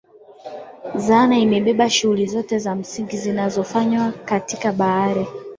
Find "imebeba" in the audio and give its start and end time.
1.39-1.89